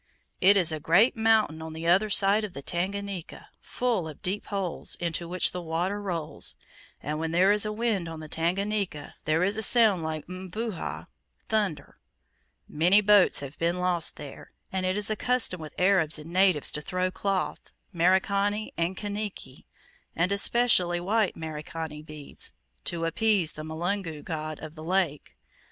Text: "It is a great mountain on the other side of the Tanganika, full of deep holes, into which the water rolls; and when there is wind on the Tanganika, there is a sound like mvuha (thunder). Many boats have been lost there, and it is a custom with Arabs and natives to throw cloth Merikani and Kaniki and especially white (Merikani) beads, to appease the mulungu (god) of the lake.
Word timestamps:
"It 0.39 0.57
is 0.57 0.71
a 0.71 0.79
great 0.79 1.15
mountain 1.15 1.61
on 1.61 1.73
the 1.73 1.85
other 1.85 2.09
side 2.09 2.43
of 2.43 2.53
the 2.53 2.63
Tanganika, 2.63 3.49
full 3.59 4.07
of 4.07 4.23
deep 4.23 4.47
holes, 4.47 4.95
into 4.95 5.27
which 5.27 5.51
the 5.51 5.61
water 5.61 6.01
rolls; 6.01 6.55
and 7.03 7.19
when 7.19 7.29
there 7.29 7.51
is 7.51 7.67
wind 7.67 8.09
on 8.09 8.19
the 8.19 8.27
Tanganika, 8.27 9.13
there 9.25 9.43
is 9.43 9.57
a 9.57 9.61
sound 9.61 10.01
like 10.01 10.25
mvuha 10.25 11.05
(thunder). 11.41 11.99
Many 12.67 12.99
boats 12.99 13.41
have 13.41 13.59
been 13.59 13.77
lost 13.77 14.15
there, 14.15 14.53
and 14.71 14.87
it 14.87 14.97
is 14.97 15.11
a 15.11 15.15
custom 15.15 15.61
with 15.61 15.75
Arabs 15.77 16.17
and 16.17 16.33
natives 16.33 16.71
to 16.71 16.81
throw 16.81 17.11
cloth 17.11 17.71
Merikani 17.93 18.71
and 18.75 18.97
Kaniki 18.97 19.65
and 20.15 20.31
especially 20.31 20.99
white 20.99 21.35
(Merikani) 21.35 22.01
beads, 22.03 22.53
to 22.85 23.05
appease 23.05 23.51
the 23.53 23.61
mulungu 23.61 24.23
(god) 24.23 24.61
of 24.63 24.73
the 24.73 24.83
lake. 24.83 25.35